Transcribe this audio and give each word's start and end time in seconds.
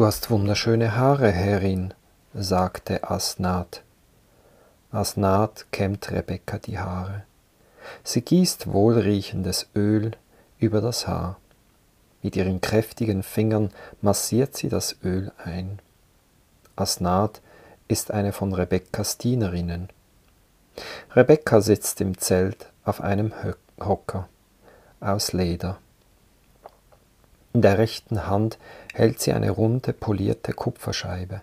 Du 0.00 0.06
hast 0.06 0.30
wunderschöne 0.30 0.96
Haare, 0.96 1.30
Herrin, 1.30 1.92
sagte 2.32 3.10
Asnath. 3.10 3.82
Asnath 4.90 5.66
kämmt 5.72 6.10
Rebekka 6.10 6.56
die 6.56 6.78
Haare. 6.78 7.24
Sie 8.02 8.22
gießt 8.22 8.72
wohlriechendes 8.72 9.68
Öl 9.76 10.12
über 10.58 10.80
das 10.80 11.06
Haar. 11.06 11.36
Mit 12.22 12.34
ihren 12.34 12.62
kräftigen 12.62 13.22
Fingern 13.22 13.72
massiert 14.00 14.56
sie 14.56 14.70
das 14.70 14.96
Öl 15.04 15.32
ein. 15.36 15.80
Asnath 16.76 17.42
ist 17.86 18.10
eine 18.10 18.32
von 18.32 18.54
Rebekkas 18.54 19.18
Dienerinnen. 19.18 19.90
Rebekka 21.14 21.60
sitzt 21.60 22.00
im 22.00 22.16
Zelt 22.16 22.72
auf 22.84 23.02
einem 23.02 23.34
Hocker 23.78 24.30
aus 24.98 25.34
Leder. 25.34 25.78
In 27.52 27.62
der 27.62 27.78
rechten 27.78 28.28
Hand 28.28 28.58
hält 28.94 29.20
sie 29.20 29.32
eine 29.32 29.50
runde 29.50 29.92
polierte 29.92 30.52
Kupferscheibe, 30.52 31.42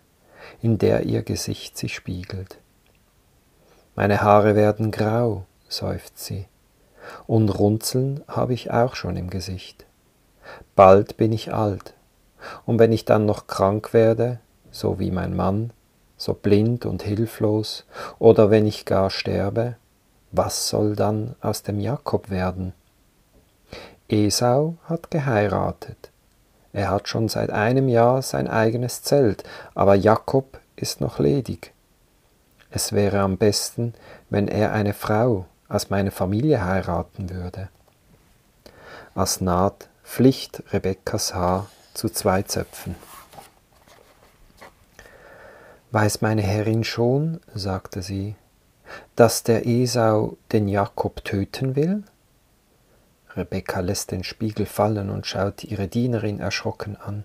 in 0.62 0.78
der 0.78 1.04
ihr 1.04 1.22
Gesicht 1.22 1.78
sich 1.78 1.96
spiegelt. 1.96 2.60
Meine 3.96 4.22
Haare 4.22 4.56
werden 4.56 4.92
grau, 4.92 5.46
seufzt 5.68 6.20
sie, 6.20 6.46
und 7.26 7.50
Runzeln 7.50 8.24
habe 8.28 8.54
ich 8.54 8.72
auch 8.72 8.96
schon 8.96 9.18
im 9.18 9.30
Gesicht. 9.30 9.86
Bald 10.76 11.18
bin 11.18 11.34
ich 11.34 11.54
alt, 11.54 11.94
und 12.66 12.80
wenn 12.80 12.94
ich 12.94 13.04
dann 13.04 13.26
noch 13.26 13.48
krank 13.48 13.94
werde, 13.94 14.40
so 14.72 15.00
wie 15.00 15.12
mein 15.12 15.36
Mann, 15.36 15.72
so 16.16 16.34
blind 16.34 16.86
und 16.86 17.04
hilflos, 17.04 17.86
oder 18.18 18.50
wenn 18.50 18.66
ich 18.66 18.86
gar 18.86 19.10
sterbe, 19.10 19.76
was 20.32 20.70
soll 20.70 20.96
dann 20.96 21.36
aus 21.42 21.64
dem 21.64 21.80
Jakob 21.80 22.30
werden? 22.30 22.74
Esau 24.10 24.78
hat 24.86 25.12
geheiratet. 25.12 26.12
Er 26.74 26.90
hat 26.92 27.08
schon 27.08 27.28
seit 27.28 27.50
einem 27.50 27.90
Jahr 27.90 28.22
sein 28.22 28.48
eigenes 28.48 29.02
Zelt, 29.02 29.44
aber 29.76 29.96
Jakob 29.96 30.60
ist 30.76 31.02
noch 31.02 31.20
ledig. 31.20 31.74
Es 32.70 32.94
wäre 32.94 33.20
am 33.20 33.38
besten, 33.38 33.94
wenn 34.30 34.48
er 34.48 34.74
eine 34.74 34.94
Frau 34.94 35.46
aus 35.70 35.90
meiner 35.90 36.12
Familie 36.12 36.64
heiraten 36.64 37.30
würde. 37.30 37.70
Asnath 39.16 39.90
flicht 40.04 40.64
Rebekkas 40.72 41.34
Haar 41.34 41.68
zu 41.94 42.10
zwei 42.10 42.44
Zöpfen. 42.44 42.96
Weiß 45.92 46.22
meine 46.22 46.44
Herrin 46.44 46.84
schon, 46.84 47.40
sagte 47.56 48.02
sie, 48.02 48.36
dass 49.16 49.44
der 49.44 49.66
Esau 49.66 50.38
den 50.52 50.68
Jakob 50.68 51.24
töten 51.26 51.76
will? 51.76 52.04
Rebekka 53.38 53.80
lässt 53.82 54.12
den 54.12 54.24
Spiegel 54.24 54.66
fallen 54.66 55.10
und 55.10 55.26
schaut 55.28 55.64
ihre 55.64 55.88
Dienerin 55.88 56.40
erschrocken 56.40 56.98
an. 56.98 57.24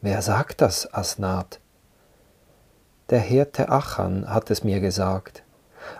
Wer 0.00 0.22
sagt 0.22 0.60
das, 0.60 0.92
Asnath? 0.92 1.60
Der 3.10 3.20
Hirte 3.20 3.68
Achan 3.68 4.28
hat 4.28 4.50
es 4.50 4.64
mir 4.64 4.80
gesagt. 4.80 5.42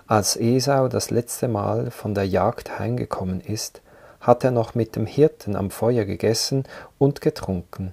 Als 0.06 0.36
Esau 0.36 0.88
das 0.88 1.10
letzte 1.10 1.48
Mal 1.48 1.90
von 1.90 2.14
der 2.14 2.26
Jagd 2.26 2.78
heimgekommen 2.78 3.40
ist, 3.40 3.82
hat 4.20 4.42
er 4.42 4.50
noch 4.50 4.74
mit 4.74 4.96
dem 4.96 5.04
Hirten 5.04 5.54
am 5.54 5.70
Feuer 5.70 6.06
gegessen 6.06 6.64
und 6.98 7.20
getrunken. 7.20 7.92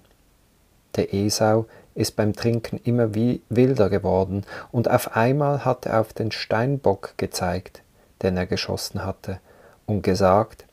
Der 0.95 1.13
Esau 1.13 1.65
ist 1.93 2.15
beim 2.15 2.33
Trinken 2.33 2.77
immer 2.77 3.13
wie 3.13 3.41
wilder 3.49 3.89
geworden, 3.89 4.45
und 4.71 4.89
auf 4.89 5.15
einmal 5.15 5.65
hat 5.65 5.85
er 5.85 5.99
auf 5.99 6.13
den 6.13 6.31
Steinbock 6.31 7.15
gezeigt, 7.17 7.83
den 8.21 8.37
er 8.37 8.45
geschossen 8.45 9.03
hatte, 9.05 9.39
und 9.85 10.03
gesagt, 10.03 10.65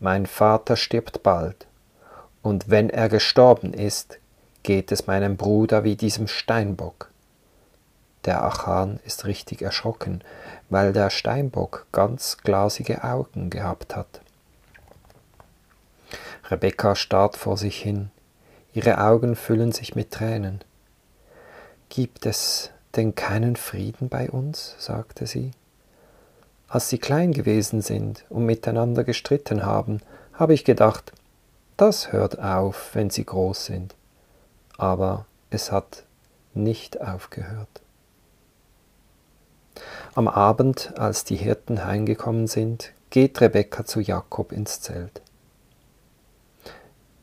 mein 0.00 0.26
Vater 0.26 0.76
stirbt 0.76 1.22
bald, 1.22 1.66
und 2.42 2.70
wenn 2.70 2.90
er 2.90 3.08
gestorben 3.08 3.72
ist, 3.72 4.18
geht 4.62 4.92
es 4.92 5.06
meinem 5.06 5.36
Bruder 5.36 5.84
wie 5.84 5.96
diesem 5.96 6.28
Steinbock. 6.28 7.10
Der 8.24 8.44
Achan 8.44 9.00
ist 9.04 9.24
richtig 9.24 9.62
erschrocken, 9.62 10.22
weil 10.68 10.92
der 10.92 11.10
Steinbock 11.10 11.86
ganz 11.92 12.36
glasige 12.38 13.04
Augen 13.04 13.50
gehabt 13.50 13.96
hat. 13.96 14.20
Rebekka 16.50 16.94
starrt 16.94 17.36
vor 17.36 17.56
sich 17.56 17.80
hin, 17.80 18.10
ihre 18.72 18.98
Augen 18.98 19.36
füllen 19.36 19.72
sich 19.72 19.94
mit 19.94 20.10
Tränen. 20.10 20.60
Gibt 21.88 22.26
es 22.26 22.70
denn 22.96 23.14
keinen 23.14 23.56
Frieden 23.56 24.08
bei 24.08 24.30
uns? 24.30 24.74
sagte 24.78 25.26
sie. 25.26 25.52
Als 26.68 26.90
sie 26.90 26.98
klein 26.98 27.32
gewesen 27.32 27.80
sind 27.80 28.26
und 28.28 28.44
miteinander 28.44 29.02
gestritten 29.02 29.64
haben, 29.64 30.00
habe 30.34 30.52
ich 30.52 30.64
gedacht, 30.64 31.12
das 31.78 32.12
hört 32.12 32.38
auf, 32.38 32.90
wenn 32.94 33.08
sie 33.08 33.24
groß 33.24 33.64
sind. 33.64 33.94
Aber 34.76 35.24
es 35.50 35.72
hat 35.72 36.04
nicht 36.52 37.00
aufgehört. 37.00 37.80
Am 40.14 40.28
Abend, 40.28 40.98
als 40.98 41.24
die 41.24 41.36
Hirten 41.36 41.84
heimgekommen 41.84 42.48
sind, 42.48 42.92
geht 43.10 43.40
Rebekka 43.40 43.84
zu 43.84 44.00
Jakob 44.00 44.52
ins 44.52 44.80
Zelt. 44.80 45.22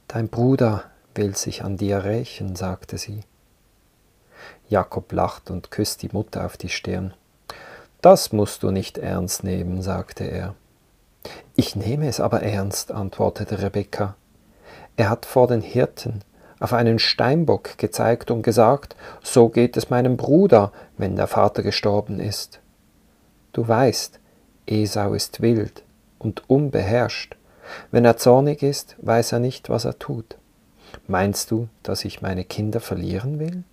Dein 0.07 0.29
Bruder 0.29 0.85
will 1.13 1.35
sich 1.35 1.63
an 1.63 1.77
dir 1.77 2.03
rächen, 2.03 2.56
sagte 2.56 2.97
sie. 2.97 3.22
Jakob 4.69 5.12
lacht 5.12 5.51
und 5.51 5.72
küsst 5.72 6.01
die 6.01 6.09
Mutter 6.12 6.45
auf 6.45 6.57
die 6.57 6.69
Stirn. 6.69 7.13
Das 8.05 8.31
musst 8.31 8.61
du 8.61 8.69
nicht 8.69 8.99
ernst 8.99 9.43
nehmen, 9.43 9.81
sagte 9.81 10.25
er. 10.25 10.53
Ich 11.55 11.75
nehme 11.75 12.07
es 12.07 12.19
aber 12.19 12.43
ernst, 12.43 12.91
antwortete 12.91 13.63
Rebekka. 13.63 14.16
Er 14.95 15.09
hat 15.09 15.25
vor 15.25 15.47
den 15.47 15.61
Hirten 15.61 16.21
auf 16.59 16.73
einen 16.73 16.99
Steinbock 16.99 17.79
gezeigt 17.79 18.29
und 18.29 18.44
gesagt, 18.44 18.95
so 19.23 19.49
geht 19.49 19.75
es 19.75 19.89
meinem 19.89 20.17
Bruder, 20.17 20.71
wenn 20.99 21.15
der 21.15 21.25
Vater 21.25 21.63
gestorben 21.63 22.19
ist. 22.19 22.59
Du 23.53 23.67
weißt, 23.67 24.19
Esau 24.67 25.15
ist 25.15 25.41
wild 25.41 25.81
und 26.19 26.47
unbeherrscht. 26.47 27.35
Wenn 27.89 28.05
er 28.05 28.17
zornig 28.17 28.61
ist, 28.61 28.95
weiß 29.01 29.31
er 29.31 29.39
nicht, 29.39 29.67
was 29.67 29.83
er 29.83 29.97
tut. 29.97 30.38
Meinst 31.07 31.49
du, 31.49 31.69
dass 31.81 32.05
ich 32.05 32.21
meine 32.21 32.44
Kinder 32.44 32.81
verlieren 32.81 33.39
will? 33.39 33.63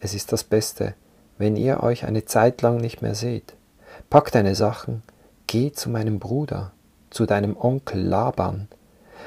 Es 0.00 0.14
ist 0.14 0.32
das 0.32 0.42
Beste, 0.42 0.94
wenn 1.38 1.56
ihr 1.56 1.82
euch 1.82 2.04
eine 2.04 2.24
Zeit 2.24 2.62
lang 2.62 2.78
nicht 2.78 3.02
mehr 3.02 3.14
seht. 3.14 3.54
Pack 4.10 4.32
deine 4.32 4.54
Sachen, 4.54 5.02
geh 5.46 5.72
zu 5.72 5.90
meinem 5.90 6.18
Bruder, 6.18 6.72
zu 7.10 7.26
deinem 7.26 7.56
Onkel 7.56 8.02
Laban. 8.02 8.68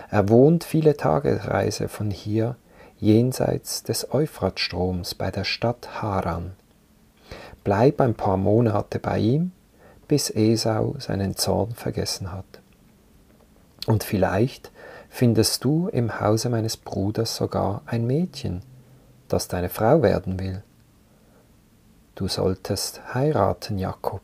Er 0.09 0.29
wohnt 0.29 0.63
viele 0.63 0.97
Tagesreise 0.97 1.87
von 1.87 2.11
hier, 2.11 2.55
jenseits 2.97 3.83
des 3.83 4.13
Euphratstroms 4.13 5.15
bei 5.15 5.31
der 5.31 5.43
Stadt 5.43 6.01
Haran. 6.01 6.51
Bleib 7.63 8.01
ein 8.01 8.15
paar 8.15 8.37
Monate 8.37 8.99
bei 8.99 9.19
ihm, 9.19 9.51
bis 10.07 10.29
Esau 10.29 10.95
seinen 10.99 11.35
Zorn 11.35 11.73
vergessen 11.73 12.31
hat. 12.31 12.45
Und 13.85 14.03
vielleicht 14.03 14.71
findest 15.09 15.63
du 15.63 15.87
im 15.87 16.19
Hause 16.19 16.49
meines 16.49 16.77
Bruders 16.77 17.35
sogar 17.35 17.81
ein 17.85 18.05
Mädchen, 18.05 18.61
das 19.27 19.47
deine 19.47 19.69
Frau 19.69 20.01
werden 20.01 20.39
will. 20.39 20.63
Du 22.19 22.27
solltest 22.27 23.13
heiraten, 23.13 23.77
Jakob. 23.79 24.21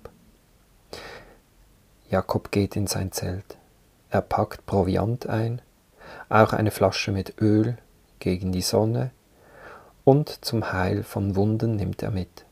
Jakob 2.10 2.52
geht 2.52 2.76
in 2.76 2.88
sein 2.88 3.14
Zelt. 3.14 3.56
Er 4.10 4.20
packt 4.20 4.66
Proviant 4.66 5.28
ein, 5.28 5.62
auch 6.28 6.52
eine 6.52 6.72
Flasche 6.72 7.14
mit 7.14 7.40
Öl 7.40 7.78
gegen 8.20 8.52
die 8.52 8.62
Sonne, 8.62 9.12
und 10.04 10.44
zum 10.44 10.74
Heil 10.74 11.04
von 11.04 11.38
Wunden 11.38 11.78
nimmt 11.78 12.04
er 12.04 12.12
mit. 12.12 12.44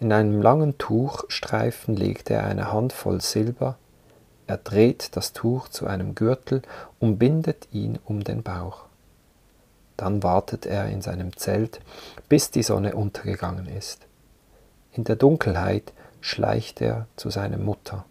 In 0.00 0.12
einem 0.12 0.42
langen 0.42 0.76
Tuchstreifen 0.76 1.94
legt 1.94 2.28
er 2.28 2.42
eine 2.46 2.72
Handvoll 2.72 3.20
Silber, 3.20 3.78
er 4.48 4.56
dreht 4.56 5.14
das 5.14 5.34
Tuch 5.34 5.68
zu 5.68 5.86
einem 5.86 6.16
Gürtel 6.16 6.62
und 6.98 7.18
bindet 7.18 7.68
ihn 7.70 8.00
um 8.04 8.24
den 8.24 8.42
Bauch. 8.42 8.86
Dann 9.96 10.24
wartet 10.24 10.66
er 10.66 10.88
in 10.88 11.00
seinem 11.00 11.36
Zelt, 11.36 11.78
bis 12.28 12.50
die 12.50 12.64
Sonne 12.64 12.96
untergegangen 12.96 13.68
ist. 13.68 14.00
In 14.96 15.04
der 15.04 15.16
Dunkelheit 15.16 15.92
schleicht 16.22 16.80
er 16.80 17.06
zu 17.16 17.28
seiner 17.28 17.58
Mutter. 17.58 18.06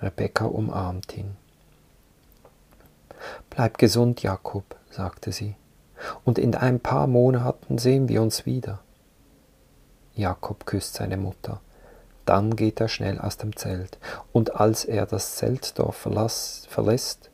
Rebekka 0.00 0.44
umarmt 0.44 1.16
ihn. 1.16 1.36
Bleib 3.48 3.78
gesund, 3.78 4.24
Jakob, 4.24 4.64
sagte 4.90 5.30
sie, 5.30 5.54
und 6.24 6.40
in 6.40 6.56
ein 6.56 6.80
paar 6.80 7.06
Monaten 7.06 7.78
sehen 7.78 8.08
wir 8.08 8.22
uns 8.22 8.44
wieder. 8.44 8.80
Jakob 10.14 10.66
küsst 10.66 10.94
seine 10.94 11.16
Mutter. 11.16 11.60
Dann 12.24 12.56
geht 12.56 12.80
er 12.80 12.88
schnell 12.88 13.20
aus 13.20 13.36
dem 13.36 13.54
Zelt, 13.54 13.98
und 14.32 14.56
als 14.56 14.84
er 14.84 15.06
das 15.06 15.36
Zeltdorf 15.36 15.94
verlass, 15.94 16.66
verlässt, 16.68 17.30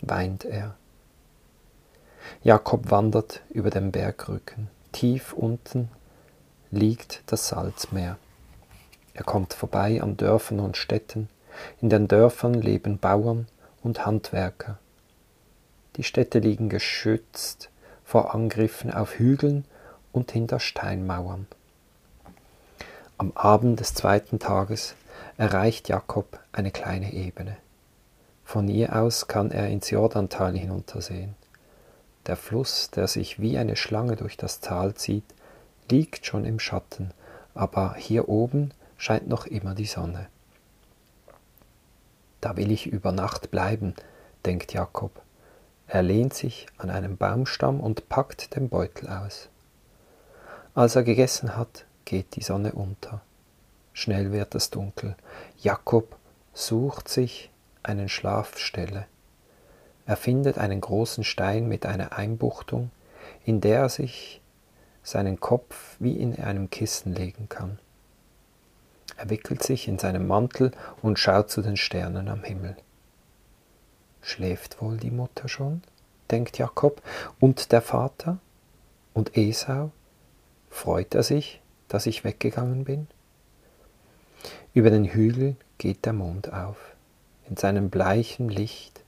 weint 0.00 0.44
er. 0.44 0.76
Jakob 2.44 2.92
wandert 2.92 3.40
über 3.50 3.70
den 3.70 3.90
Bergrücken. 3.90 4.70
Tief 4.92 5.32
unten 5.32 5.88
liegt 6.74 7.22
das 7.26 7.48
Salzmeer. 7.48 8.18
Er 9.14 9.24
kommt 9.24 9.54
vorbei 9.54 10.02
an 10.02 10.16
Dörfern 10.16 10.60
und 10.60 10.76
Städten. 10.76 11.28
In 11.80 11.88
den 11.88 12.08
Dörfern 12.08 12.54
leben 12.54 12.98
Bauern 12.98 13.46
und 13.82 14.04
Handwerker. 14.04 14.78
Die 15.96 16.02
Städte 16.02 16.40
liegen 16.40 16.68
geschützt 16.68 17.70
vor 18.04 18.34
Angriffen 18.34 18.92
auf 18.92 19.18
Hügeln 19.18 19.64
und 20.12 20.32
hinter 20.32 20.58
Steinmauern. 20.58 21.46
Am 23.16 23.32
Abend 23.34 23.78
des 23.78 23.94
zweiten 23.94 24.40
Tages 24.40 24.96
erreicht 25.36 25.88
Jakob 25.88 26.40
eine 26.52 26.72
kleine 26.72 27.12
Ebene. 27.12 27.56
Von 28.44 28.68
ihr 28.68 28.96
aus 28.96 29.28
kann 29.28 29.50
er 29.50 29.68
ins 29.68 29.90
Jordantal 29.90 30.56
hinuntersehen. 30.56 31.34
Der 32.26 32.36
Fluss, 32.36 32.90
der 32.90 33.06
sich 33.06 33.40
wie 33.40 33.56
eine 33.58 33.76
Schlange 33.76 34.16
durch 34.16 34.36
das 34.36 34.60
Tal 34.60 34.94
zieht, 34.94 35.24
liegt 35.90 36.26
schon 36.26 36.44
im 36.44 36.58
Schatten, 36.58 37.12
aber 37.54 37.94
hier 37.94 38.28
oben 38.28 38.72
scheint 38.96 39.28
noch 39.28 39.46
immer 39.46 39.74
die 39.74 39.86
Sonne. 39.86 40.28
Da 42.40 42.56
will 42.56 42.70
ich 42.70 42.86
über 42.86 43.12
Nacht 43.12 43.50
bleiben, 43.50 43.94
denkt 44.44 44.72
Jakob. 44.72 45.22
Er 45.86 46.02
lehnt 46.02 46.34
sich 46.34 46.66
an 46.78 46.90
einem 46.90 47.16
Baumstamm 47.16 47.80
und 47.80 48.08
packt 48.08 48.56
den 48.56 48.68
Beutel 48.68 49.08
aus. 49.08 49.48
Als 50.74 50.96
er 50.96 51.04
gegessen 51.04 51.56
hat, 51.56 51.84
geht 52.04 52.36
die 52.36 52.42
Sonne 52.42 52.72
unter. 52.72 53.20
Schnell 53.92 54.32
wird 54.32 54.54
es 54.54 54.70
dunkel. 54.70 55.14
Jakob 55.58 56.16
sucht 56.52 57.08
sich 57.08 57.50
einen 57.82 58.08
Schlafstelle. 58.08 59.06
Er 60.06 60.16
findet 60.16 60.58
einen 60.58 60.80
großen 60.80 61.24
Stein 61.24 61.68
mit 61.68 61.86
einer 61.86 62.12
Einbuchtung, 62.12 62.90
in 63.44 63.60
der 63.60 63.80
er 63.80 63.88
sich 63.88 64.42
seinen 65.04 65.38
Kopf 65.38 65.96
wie 66.00 66.16
in 66.16 66.34
einem 66.36 66.70
Kissen 66.70 67.14
legen 67.14 67.48
kann. 67.48 67.78
Er 69.16 69.30
wickelt 69.30 69.62
sich 69.62 69.86
in 69.86 69.98
seinen 69.98 70.26
Mantel 70.26 70.72
und 71.00 71.20
schaut 71.20 71.50
zu 71.50 71.62
den 71.62 71.76
Sternen 71.76 72.28
am 72.28 72.42
Himmel. 72.42 72.76
Schläft 74.22 74.82
wohl 74.82 74.96
die 74.96 75.12
Mutter 75.12 75.48
schon? 75.48 75.82
denkt 76.30 76.58
Jakob. 76.58 77.02
Und 77.38 77.70
der 77.70 77.82
Vater? 77.82 78.38
Und 79.12 79.36
Esau? 79.36 79.92
Freut 80.70 81.14
er 81.14 81.22
sich, 81.22 81.60
dass 81.86 82.06
ich 82.06 82.24
weggegangen 82.24 82.84
bin? 82.84 83.06
Über 84.72 84.90
den 84.90 85.04
Hügel 85.04 85.56
geht 85.78 86.04
der 86.06 86.14
Mond 86.14 86.52
auf. 86.52 86.76
In 87.48 87.56
seinem 87.56 87.90
bleichen 87.90 88.48
Licht 88.48 89.04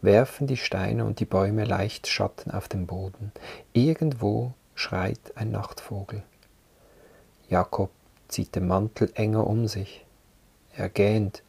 werfen 0.00 0.46
die 0.46 0.56
Steine 0.56 1.04
und 1.04 1.20
die 1.20 1.26
Bäume 1.26 1.64
leicht 1.64 2.06
Schatten 2.06 2.50
auf 2.50 2.68
den 2.68 2.86
Boden. 2.86 3.32
Irgendwo 3.72 4.54
schreit 4.74 5.36
ein 5.36 5.50
Nachtvogel. 5.50 6.22
Jakob 7.48 7.90
zieht 8.28 8.54
den 8.54 8.66
Mantel 8.66 9.10
enger 9.14 9.46
um 9.46 9.68
sich. 9.68 10.04
Er 10.74 10.88
gähnt 10.88 11.42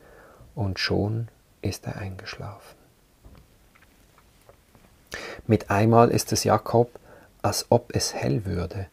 und 0.56 0.80
schon 0.80 1.30
ist 1.62 1.88
er 1.88 1.98
eingeschlafen. 1.98 2.78
Mit 5.48 5.70
einmal 5.70 6.10
ist 6.10 6.32
es 6.32 6.44
Jakob, 6.44 7.00
als 7.42 7.68
ob 7.70 7.96
es 7.96 8.14
hell 8.14 8.46
würde. 8.46 8.88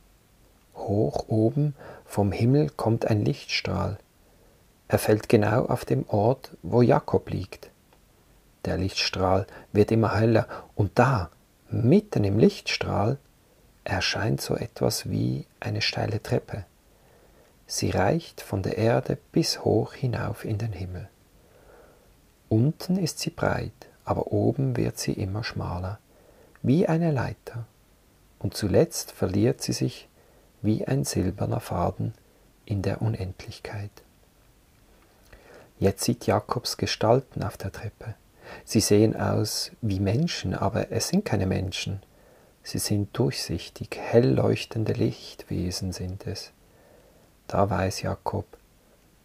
Hoch 0.75 1.27
oben 1.29 1.75
vom 2.05 2.32
Himmel 2.32 2.71
kommt 2.71 3.06
ein 3.06 3.25
Lichtstrahl. 3.25 3.99
Er 4.88 4.99
fällt 4.99 5.29
genau 5.29 5.67
auf 5.67 5.85
dem 5.85 6.09
Ort, 6.09 6.50
wo 6.62 6.82
Jakob 6.82 7.31
liegt. 7.31 7.71
Der 8.65 8.77
Lichtstrahl 8.77 9.47
wird 9.73 9.91
immer 9.93 10.17
heller 10.17 10.47
und 10.75 10.99
da, 10.99 11.31
mitten 11.71 12.25
im 12.25 12.38
Lichtstrahl, 12.38 13.19
erscheint 13.91 14.41
so 14.41 14.57
etwas 14.57 15.11
wie 15.11 15.47
eine 15.59 15.83
steile 15.83 16.23
Treppe. 16.23 16.65
Sie 17.67 17.91
reicht 17.91 18.41
von 18.41 18.63
der 18.63 18.79
Erde 18.79 19.19
bis 19.33 19.65
hoch 19.65 19.95
hinauf 19.95 20.45
in 20.45 20.59
den 20.59 20.73
Himmel. 20.73 21.09
Unten 22.49 22.97
ist 22.97 23.19
sie 23.21 23.31
breit, 23.31 23.73
aber 24.05 24.33
oben 24.33 24.77
wird 24.77 24.99
sie 24.99 25.13
immer 25.13 25.45
schmaler 25.45 25.99
wie 26.63 26.87
eine 26.87 27.11
Leiter, 27.11 27.65
und 28.39 28.55
zuletzt 28.55 29.13
verliert 29.13 29.63
sie 29.63 29.73
sich 29.73 30.09
wie 30.63 30.87
ein 30.87 31.05
silberner 31.05 31.61
Faden 31.61 32.13
in 32.67 32.83
der 32.83 33.01
Unendlichkeit. 33.01 33.91
Jetzt 35.79 36.05
sieht 36.05 36.27
Jakobs 36.27 36.77
Gestalten 36.77 37.43
auf 37.43 37.57
der 37.57 37.73
Treppe. 37.73 38.15
Sie 38.65 38.81
sehen 38.81 39.17
aus 39.17 39.71
wie 39.81 40.01
Menschen, 40.01 40.55
aber 40.55 40.93
es 40.93 41.09
sind 41.09 41.25
keine 41.25 41.47
Menschen. 41.47 42.03
Sie 42.70 42.78
sind 42.78 43.19
durchsichtig, 43.19 43.99
hell 43.99 44.32
leuchtende 44.32 44.93
Lichtwesen 44.93 45.90
sind 45.90 46.28
es. 46.28 46.52
Da 47.49 47.69
weiß 47.69 48.02
Jakob, 48.02 48.46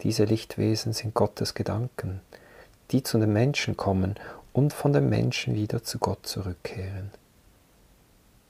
diese 0.01 0.23
Lichtwesen 0.23 0.93
sind 0.93 1.13
Gottes 1.13 1.53
Gedanken, 1.53 2.21
die 2.89 3.03
zu 3.03 3.19
den 3.19 3.31
Menschen 3.31 3.77
kommen 3.77 4.15
und 4.51 4.73
von 4.73 4.93
den 4.93 5.09
Menschen 5.09 5.53
wieder 5.53 5.83
zu 5.83 5.99
Gott 5.99 6.25
zurückkehren. 6.25 7.11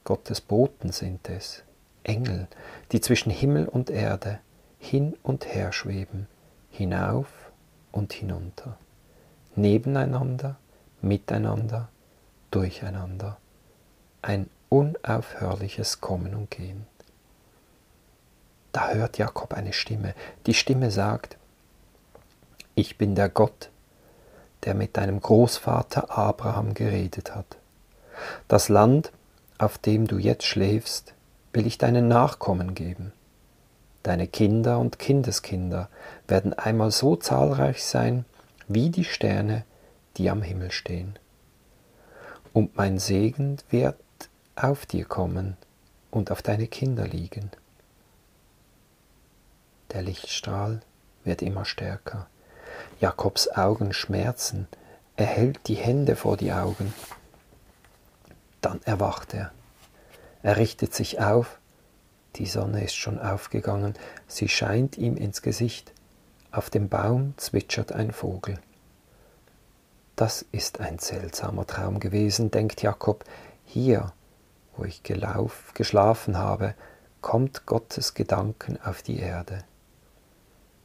Gottes 0.05 0.39
Boten 0.39 0.93
sind 0.93 1.29
es, 1.29 1.63
Engel, 2.03 2.47
die 2.93 3.01
zwischen 3.01 3.31
Himmel 3.31 3.67
und 3.67 3.89
Erde 3.89 4.39
hin 4.79 5.17
und 5.23 5.53
her 5.53 5.73
schweben, 5.73 6.27
hinauf 6.69 7.27
und 7.91 8.13
hinunter, 8.13 8.77
nebeneinander, 9.57 10.55
miteinander, 11.01 11.89
durcheinander. 12.49 13.37
Ein 14.21 14.49
unaufhörliches 14.69 16.01
Kommen 16.01 16.35
und 16.35 16.51
Gehen. 16.51 16.85
Da 18.71 18.89
hört 18.89 19.17
Jakob 19.17 19.53
eine 19.53 19.73
Stimme. 19.73 20.13
Die 20.47 20.53
Stimme 20.53 20.91
sagt, 20.91 21.37
ich 22.75 22.97
bin 22.97 23.15
der 23.15 23.29
Gott, 23.29 23.69
der 24.65 24.73
mit 24.73 24.97
deinem 24.97 25.21
Großvater 25.21 26.17
Abraham 26.17 26.73
geredet 26.73 27.33
hat. 27.33 27.57
Das 28.47 28.67
Land, 28.67 29.11
auf 29.57 29.77
dem 29.77 30.07
du 30.07 30.17
jetzt 30.17 30.45
schläfst, 30.45 31.13
will 31.53 31.67
ich 31.67 31.77
deinen 31.77 32.07
Nachkommen 32.07 32.75
geben. 32.75 33.13
Deine 34.03 34.27
Kinder 34.27 34.77
und 34.79 34.99
Kindeskinder 34.99 35.89
werden 36.27 36.53
einmal 36.53 36.91
so 36.91 37.15
zahlreich 37.15 37.83
sein 37.83 38.25
wie 38.67 38.89
die 38.89 39.05
Sterne, 39.05 39.63
die 40.17 40.29
am 40.29 40.41
Himmel 40.41 40.71
stehen. 40.71 41.17
Und 42.53 42.75
mein 42.75 42.99
Segen 42.99 43.57
wird 43.69 43.95
auf 44.55 44.85
dir 44.85 45.05
kommen 45.05 45.57
und 46.11 46.31
auf 46.31 46.41
deine 46.41 46.67
Kinder 46.67 47.07
liegen. 47.07 47.51
Der 49.91 50.01
Lichtstrahl 50.01 50.81
wird 51.23 51.41
immer 51.41 51.65
stärker. 51.65 52.27
Jakobs 52.99 53.49
Augen 53.49 53.93
schmerzen. 53.93 54.67
Er 55.15 55.25
hält 55.25 55.67
die 55.67 55.75
Hände 55.75 56.15
vor 56.15 56.37
die 56.37 56.51
Augen. 56.51 56.93
Dann 58.61 58.81
erwacht 58.83 59.33
er. 59.33 59.51
Er 60.43 60.57
richtet 60.57 60.93
sich 60.93 61.19
auf. 61.19 61.59
Die 62.35 62.45
Sonne 62.45 62.83
ist 62.83 62.95
schon 62.95 63.19
aufgegangen. 63.19 63.93
Sie 64.27 64.49
scheint 64.49 64.97
ihm 64.97 65.17
ins 65.17 65.41
Gesicht. 65.41 65.93
Auf 66.51 66.69
dem 66.69 66.89
Baum 66.89 67.33
zwitschert 67.37 67.91
ein 67.91 68.11
Vogel. 68.11 68.59
Das 70.15 70.45
ist 70.51 70.79
ein 70.79 70.99
seltsamer 70.99 71.67
Traum 71.67 71.99
gewesen, 71.99 72.51
denkt 72.51 72.81
Jakob. 72.81 73.25
Hier, 73.65 74.13
wo 74.77 74.83
ich 74.83 75.03
gelauf, 75.03 75.73
geschlafen 75.73 76.37
habe, 76.37 76.73
kommt 77.21 77.65
Gottes 77.65 78.13
Gedanken 78.13 78.79
auf 78.83 79.01
die 79.01 79.19
Erde. 79.19 79.59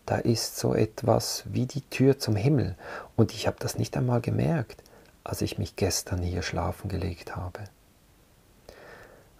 Da 0.07 0.17
ist 0.17 0.59
so 0.59 0.75
etwas 0.75 1.45
wie 1.47 1.67
die 1.67 1.83
Tür 1.83 2.19
zum 2.19 2.37
Himmel, 2.37 2.77
und 3.17 3.33
ich 3.33 3.47
habe 3.47 3.57
das 3.61 3.79
nicht 3.79 3.97
einmal 3.97 4.21
gemerkt 4.21 4.83
als 5.25 5.43
ich 5.43 5.59
mich 5.59 5.77
gestern 5.77 6.23
hier 6.23 6.43
schlafen 6.43 6.89
gelegt 6.89 7.37
habe. 7.37 7.61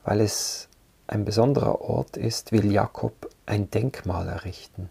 Weil 0.05 0.21
es 0.21 0.69
ein 1.07 1.25
besonderer 1.25 1.81
Ort 1.81 2.17
ist, 2.17 2.53
will 2.53 2.71
Jakob 2.71 3.31
ein 3.47 3.71
Denkmal 3.71 4.29
errichten. 4.29 4.89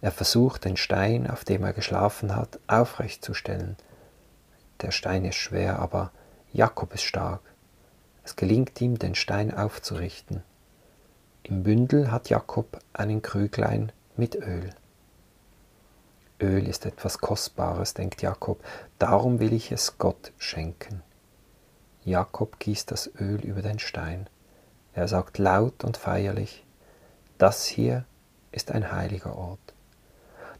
Er 0.00 0.12
versucht, 0.12 0.64
den 0.64 0.76
Stein, 0.76 1.28
auf 1.28 1.44
dem 1.44 1.64
er 1.64 1.72
geschlafen 1.72 2.34
hat, 2.36 2.58
aufrechtzustellen. 2.66 3.76
Der 4.80 4.92
Stein 4.92 5.24
ist 5.24 5.36
schwer, 5.36 5.78
aber 5.78 6.10
Jakob 6.52 6.94
ist 6.94 7.02
stark. 7.02 7.42
Es 8.24 8.36
gelingt 8.36 8.80
ihm, 8.80 8.98
den 8.98 9.14
Stein 9.14 9.52
aufzurichten. 9.54 10.42
Im 11.42 11.62
Bündel 11.62 12.10
hat 12.10 12.28
Jakob 12.28 12.78
einen 12.92 13.22
Krüglein 13.22 13.92
mit 14.16 14.36
Öl. 14.36 14.70
Öl 16.40 16.66
ist 16.66 16.86
etwas 16.86 17.18
Kostbares, 17.18 17.94
denkt 17.94 18.22
Jakob, 18.22 18.62
darum 18.98 19.40
will 19.40 19.52
ich 19.52 19.72
es 19.72 19.98
Gott 19.98 20.32
schenken. 20.38 21.02
Jakob 22.04 22.58
gießt 22.58 22.90
das 22.90 23.10
Öl 23.18 23.40
über 23.44 23.62
den 23.62 23.78
Stein. 23.78 24.28
Er 24.94 25.06
sagt 25.06 25.38
laut 25.38 25.84
und 25.84 25.96
feierlich, 25.96 26.64
das 27.38 27.66
hier 27.66 28.04
ist 28.52 28.72
ein 28.72 28.92
heiliger 28.92 29.36
Ort. 29.36 29.74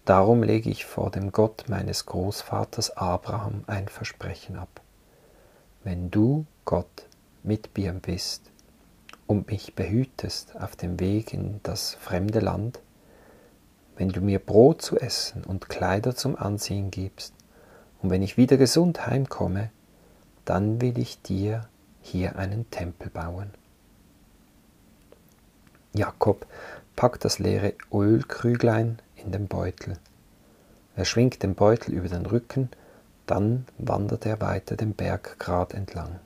Darum 0.05 0.43
lege 0.43 0.71
ich 0.71 0.85
vor 0.85 1.11
dem 1.11 1.33
Gott 1.33 1.65
meines 1.69 2.07
Großvaters 2.07 2.97
Abraham 2.97 3.65
ein 3.67 3.89
Versprechen 3.89 4.57
ab. 4.57 4.81
Wenn 5.85 6.11
du, 6.11 6.47
Gott, 6.65 7.07
mit 7.43 7.77
mir 7.77 7.93
bist 7.93 8.51
und 9.27 9.49
mich 9.51 9.75
behütest 9.75 10.57
auf 10.61 10.77
dem 10.77 10.99
Weg 11.01 11.33
in 11.33 11.61
das 11.63 11.95
fremde 11.95 12.41
Land, 12.41 12.81
wenn 13.97 14.09
du 14.09 14.21
mir 14.21 14.39
Brot 14.39 14.83
zu 14.83 14.99
essen 14.99 15.45
und 15.45 15.69
Kleider 15.69 16.15
zum 16.17 16.37
Anziehen 16.37 16.91
gibst, 16.91 17.35
und 18.03 18.11
wenn 18.11 18.23
ich 18.23 18.37
wieder 18.39 18.57
gesund 18.57 19.07
heimkomme, 19.07 19.71
dann 20.45 20.81
will 20.81 20.99
ich 20.99 21.21
dir 21.21 21.69
hier 22.01 22.37
einen 22.37 22.71
Tempel 22.71 23.11
bauen. 23.11 23.51
Jakob 25.93 26.47
packt 26.97 27.25
das 27.25 27.39
leere 27.39 27.75
Ölkrüglein 27.93 29.01
in 29.17 29.33
den 29.33 29.49
Beutel. 29.49 29.99
Er 30.97 31.05
schwingt 31.05 31.43
den 31.43 31.55
Beutel 31.55 31.95
über 31.95 32.09
den 32.09 32.27
Rücken, 32.27 32.71
dann 33.27 33.67
wandert 33.79 34.27
er 34.27 34.41
weiter 34.41 34.77
den 34.77 34.95
Berggrat 34.95 35.75
entlang. 35.75 36.21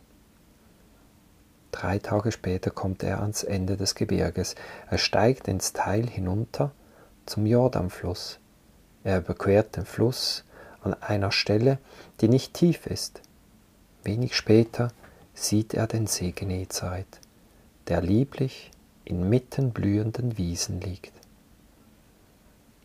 Drei 1.75 1.99
Tage 1.99 2.31
später 2.31 2.71
kommt 2.71 3.03
er 3.03 3.21
ans 3.21 3.43
Ende 3.43 3.77
des 3.77 3.97
Gebirges. 3.97 4.55
Er 4.89 4.99
steigt 4.99 5.49
ins 5.49 5.73
Teil 5.73 6.07
hinunter 6.09 6.71
zum 7.27 7.47
Jordanfluss. 7.47 8.39
Er 9.03 9.19
überquert 9.19 9.77
den 9.77 9.85
Fluss 9.85 10.45
an 10.83 10.95
einer 10.95 11.33
Stelle, 11.33 11.79
die 12.21 12.29
nicht 12.29 12.55
tief 12.55 12.87
ist. 12.87 13.23
Wenig 14.05 14.37
später 14.37 14.93
sieht 15.35 15.75
er 15.75 15.89
den 15.89 16.07
See 16.07 16.31
Genezareth, 16.31 17.21
der 17.89 18.03
lieblich 18.03 18.71
inmitten 19.05 19.73
blühenden 19.73 20.39
Wiesen 20.39 20.81
liegt. 20.81 21.13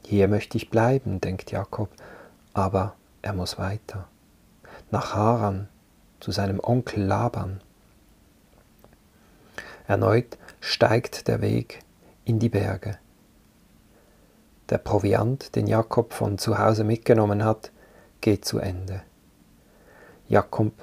Hier 0.04 0.28
möchte 0.28 0.58
ich 0.58 0.72
bleiben, 0.72 1.22
denkt 1.22 1.52
Jakob, 1.52 1.90
aber 2.54 2.96
er 3.22 3.34
muss 3.34 3.60
weiter. 3.60 4.08
Nach 4.90 5.14
Haran, 5.14 5.68
zu 6.20 6.32
seinem 6.32 6.60
Onkel 6.60 7.04
Laban. 7.04 7.62
Erneut 9.90 10.38
steigt 10.60 11.28
der 11.28 11.42
Weg 11.42 11.80
in 12.24 12.38
die 12.38 12.50
Berge. 12.50 13.00
Der 14.70 14.78
Proviant, 14.78 15.56
den 15.56 15.66
Jakob 15.66 16.14
von 16.14 16.38
zu 16.38 16.60
Hause 16.60 16.84
mitgenommen 16.84 17.44
hat, 17.44 17.72
geht 18.22 18.46
zu 18.46 18.60
Ende. 18.60 19.02
Jakob 20.28 20.74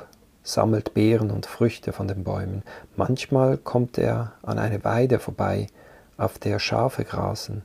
sammelt 0.42 0.92
Beeren 0.92 1.30
und 1.30 1.46
Früchte 1.46 1.92
von 1.92 2.08
den 2.08 2.25
Bäumen. 2.25 2.64
Manchmal 2.96 3.58
kommt 3.58 3.96
er 3.96 4.32
an 4.42 4.58
eine 4.58 4.82
Weide 4.82 5.20
vorbei, 5.20 5.68
auf 6.16 6.40
der 6.40 6.58
Schafe 6.58 7.04
grasen. 7.04 7.62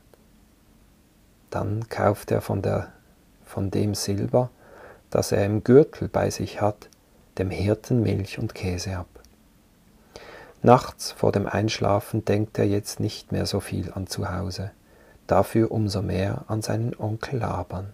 Dann 1.50 1.88
kauft 1.88 2.30
er 2.30 2.40
von, 2.40 2.62
der, 2.62 2.92
von 3.44 3.72
dem 3.72 3.96
Silber, 3.96 4.48
das 5.10 5.32
er 5.32 5.44
im 5.44 5.64
Gürtel 5.64 6.06
bei 6.08 6.30
sich 6.30 6.60
hat, 6.60 6.88
dem 7.38 7.50
Hirten 7.50 8.00
Milch 8.00 8.38
und 8.38 8.54
Käse 8.54 8.96
ab. 8.96 9.21
Nachts 10.64 11.10
vor 11.10 11.32
dem 11.32 11.46
Einschlafen 11.48 12.24
denkt 12.24 12.56
er 12.56 12.66
jetzt 12.66 13.00
nicht 13.00 13.32
mehr 13.32 13.46
so 13.46 13.58
viel 13.58 13.92
an 13.92 14.06
zu 14.06 14.32
Hause, 14.32 14.70
dafür 15.26 15.72
umso 15.72 16.02
mehr 16.02 16.44
an 16.46 16.62
seinen 16.62 16.94
Onkel 16.96 17.40
Laban. 17.40 17.92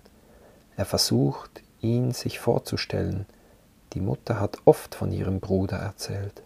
Er 0.77 0.85
versucht, 0.85 1.63
ihn 1.81 2.13
sich 2.13 2.39
vorzustellen, 2.39 3.25
die 3.95 4.01
Mutter 4.01 4.39
hat 4.39 4.59
oft 4.67 4.95
von 4.95 5.13
ihrem 5.13 5.41
Bruder 5.41 5.79
erzählt. 5.79 6.43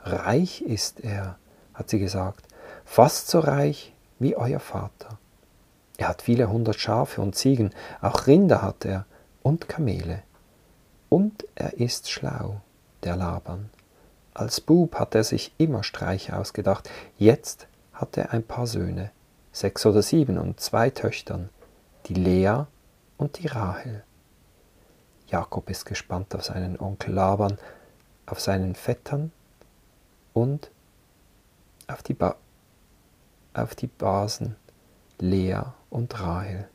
Reich 0.00 0.60
ist 0.60 1.00
er, 1.00 1.38
hat 1.72 1.88
sie 1.88 1.98
gesagt, 1.98 2.44
fast 2.84 3.28
so 3.28 3.40
reich 3.40 3.94
wie 4.18 4.36
euer 4.36 4.60
Vater. 4.60 5.18
Er 5.96 6.08
hat 6.08 6.20
viele 6.20 6.50
hundert 6.50 6.78
Schafe 6.78 7.22
und 7.22 7.34
Ziegen, 7.34 7.70
auch 8.02 8.26
Rinder 8.26 8.60
hat 8.60 8.84
er 8.84 9.06
und 9.42 9.68
Kamele. 9.70 10.22
Und 11.08 11.46
er 11.54 11.78
ist 11.80 12.10
schlau, 12.10 12.60
der 13.04 13.16
Laban. 13.16 13.70
Als 14.36 14.60
Bub 14.60 14.96
hat 14.96 15.14
er 15.14 15.24
sich 15.24 15.54
immer 15.56 15.82
Streiche 15.82 16.36
ausgedacht, 16.36 16.90
jetzt 17.16 17.68
hat 17.94 18.18
er 18.18 18.34
ein 18.34 18.42
paar 18.42 18.66
Söhne, 18.66 19.10
sechs 19.50 19.86
oder 19.86 20.02
sieben 20.02 20.36
und 20.36 20.60
zwei 20.60 20.90
Töchtern, 20.90 21.48
die 22.04 22.12
Lea 22.12 22.64
und 23.16 23.38
die 23.38 23.46
Rahel. 23.46 24.04
Jakob 25.28 25.70
ist 25.70 25.86
gespannt 25.86 26.34
auf 26.34 26.44
seinen 26.44 26.78
Onkel 26.78 27.14
Laban, 27.14 27.56
auf 28.26 28.38
seinen 28.38 28.74
Vettern 28.74 29.32
und 30.34 30.70
auf 31.86 32.02
die, 32.02 32.12
ba 32.12 32.36
auf 33.54 33.74
die 33.74 33.86
Basen 33.86 34.56
Lea 35.18 35.62
und 35.88 36.20
Rahel. 36.20 36.68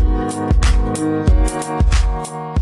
you. 2.30 2.55